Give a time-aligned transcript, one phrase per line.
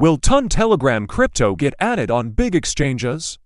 [0.00, 3.38] Will Ton Telegram crypto get added on big exchanges?